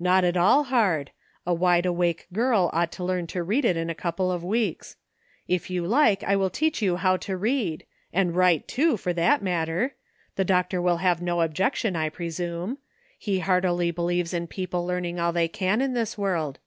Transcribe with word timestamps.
''Not 0.00 0.22
at 0.24 0.34
all 0.38 0.64
hard; 0.72 1.10
a 1.44 1.52
wide 1.52 1.84
awake 1.84 2.26
girl 2.32 2.70
ought 2.72 2.90
to 2.92 3.04
learn 3.04 3.26
to 3.26 3.42
read 3.42 3.66
it 3.66 3.76
in 3.76 3.90
a 3.90 3.94
couple 3.94 4.32
of 4.32 4.42
weeks. 4.42 4.96
If 5.46 5.68
you 5.68 5.86
like 5.86 6.24
I 6.24 6.36
will 6.36 6.48
teach 6.48 6.80
you 6.80 6.96
how 6.96 7.18
to 7.18 7.36
read— 7.36 7.84
and 8.14 8.34
write, 8.34 8.66
too, 8.66 8.96
for 8.96 9.12
that 9.12 9.42
matter. 9.42 9.94
The 10.36 10.44
doctor 10.46 10.80
will 10.80 10.96
have 11.04 11.20
no 11.20 11.42
objection, 11.42 11.96
I 11.96 12.08
presume. 12.08 12.78
He 13.18 13.40
heartily 13.40 13.90
believes 13.90 14.32
in 14.32 14.46
people 14.46 14.86
learning 14.86 15.20
all 15.20 15.34
they 15.34 15.48
can 15.48 15.82
in 15.82 15.92
this 15.92 16.16
world. 16.16 16.60